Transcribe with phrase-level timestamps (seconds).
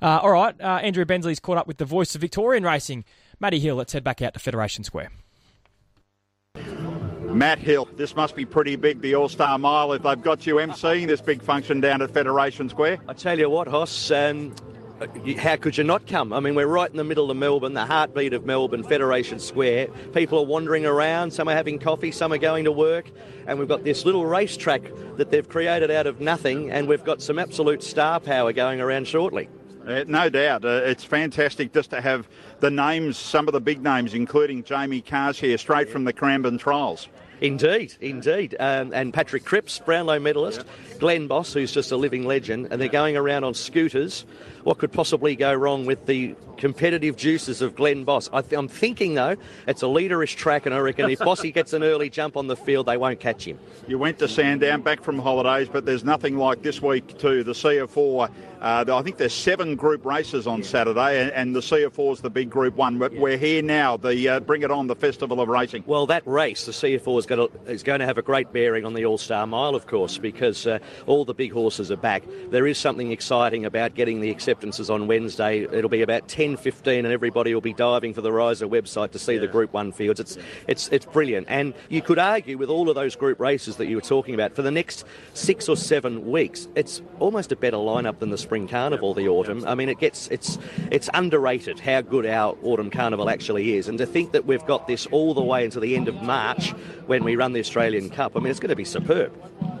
[0.00, 3.04] Uh, all right, uh, Andrew Bensley's caught up with the voice of Victorian racing,
[3.40, 3.76] Matty Hill.
[3.76, 5.10] Let's head back out to Federation Square.
[7.28, 10.56] Matt Hill, this must be pretty big, the All Star Mile, if they've got you
[10.56, 12.98] emceeing this big function down at Federation Square.
[13.06, 14.54] I tell you what, Hoss, um,
[15.38, 16.32] how could you not come?
[16.32, 19.88] I mean, we're right in the middle of Melbourne, the heartbeat of Melbourne, Federation Square.
[20.14, 23.10] People are wandering around, some are having coffee, some are going to work,
[23.46, 24.82] and we've got this little racetrack
[25.16, 29.06] that they've created out of nothing, and we've got some absolute star power going around
[29.06, 29.48] shortly.
[29.88, 30.64] Uh, no doubt.
[30.64, 32.28] Uh, it's fantastic just to have
[32.60, 36.58] the names, some of the big names, including Jamie Kah's here, straight from the Cranbourne
[36.58, 37.08] trials.
[37.40, 38.56] Indeed, indeed.
[38.58, 40.64] Um, and Patrick Cripps, Brownlow medalist,
[40.98, 44.24] Glenn Boss, who's just a living legend, and they're going around on scooters.
[44.68, 48.28] What could possibly go wrong with the competitive juices of Glenn Boss?
[48.34, 49.36] I am thinking, though,
[49.66, 52.56] it's a leaderish track, and I reckon if Bossy gets an early jump on the
[52.56, 53.58] field, they won't catch him.
[53.86, 57.42] You went to Sandown back from holidays, but there's nothing like this week, too.
[57.44, 58.28] The CF Orr,
[58.60, 62.20] uh, I think there's seven group races on Saturday, and, and the CF Orr is
[62.20, 62.98] the big group one.
[62.98, 65.84] But we're here now, the uh, Bring It On, the Festival of Racing.
[65.86, 68.52] Well, that race, the CF Orr is going to, is going to have a great
[68.52, 71.96] bearing on the All Star Mile, of course, because uh, all the big horses are
[71.96, 72.24] back.
[72.50, 74.28] There is something exciting about getting the
[74.58, 75.60] acceptances on Wednesday.
[75.60, 79.34] It'll be about 10.15 and everybody will be diving for the Riser website to see
[79.34, 79.40] yeah.
[79.40, 80.18] the Group 1 fields.
[80.18, 81.46] It's, it's, it's brilliant.
[81.48, 84.56] And you could argue with all of those group races that you were talking about,
[84.56, 88.66] for the next six or seven weeks, it's almost a better lineup than the Spring
[88.66, 89.64] Carnival, the autumn.
[89.64, 90.58] I mean, it gets it's
[90.90, 94.88] it's underrated how good our autumn carnival actually is, and to think that we've got
[94.88, 96.70] this all the way until the end of March
[97.06, 99.32] when we run the Australian Cup, I mean, it's going to be superb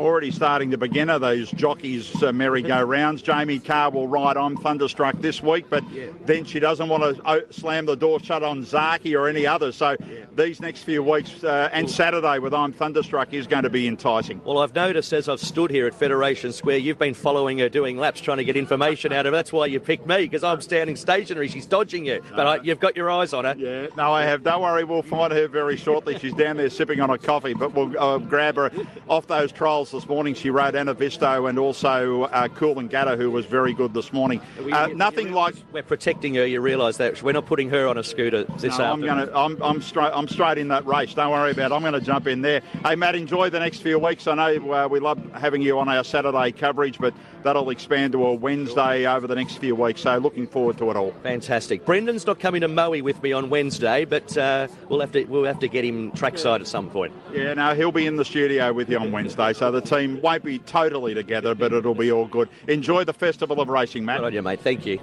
[0.00, 3.22] already starting to begin of those jockeys uh, merry-go-rounds.
[3.22, 6.06] Jamie Kah will ride on Thunderstruck this week, but yeah.
[6.24, 9.76] then she doesn't want to uh, slam the door shut on Zaaki or any others.
[9.76, 10.24] So yeah.
[10.34, 14.40] these next few weeks uh, and Saturday with I'm Thunderstruck is going to be enticing.
[14.44, 17.96] Well, I've noticed as I've stood here at Federation Square, you've been following her doing
[17.96, 19.36] laps, trying to get information out of her.
[19.36, 21.48] That's why you picked me because I'm standing stationary.
[21.48, 23.54] She's dodging you, but I, you've got your eyes on her.
[23.56, 24.42] Yeah, no, I have.
[24.42, 26.18] Don't worry, we'll find her very shortly.
[26.18, 28.70] She's down there sipping on a coffee, but we'll uh, grab her
[29.08, 30.34] off those trials this morning.
[30.34, 34.40] She rode Anna Visto and also uh, Coolangatta, who was very good this morning.
[34.72, 36.46] Uh, nothing like we're protecting her.
[36.46, 39.10] You realise that we're not putting her on a scooter this no, afternoon.
[39.10, 39.36] I'm going to.
[39.36, 40.10] I'm, I'm straight.
[40.12, 41.14] I'm straight in that race.
[41.14, 41.72] Don't worry about.
[41.72, 41.74] it.
[41.74, 42.62] I'm going to jump in there.
[42.84, 44.26] Hey, Matt, enjoy the next few weeks.
[44.26, 48.26] I know uh, we love having you on our Saturday coverage, but that'll expand to
[48.26, 50.02] a Wednesday over the next few weeks.
[50.02, 51.12] So looking forward to it all.
[51.22, 51.84] Fantastic.
[51.84, 55.44] Brendan's not coming to Moe with me on Wednesday, but uh, we'll have to we'll
[55.44, 57.12] have to get him trackside at some point.
[57.32, 59.52] Yeah, no, he'll be in the studio with you on Wednesday.
[59.52, 62.48] So the team won't be totally together, but it'll be all good.
[62.68, 64.18] Enjoy the Festival of Racing, Matt.
[64.18, 64.60] Good on you, mate.
[64.60, 65.00] Thank you.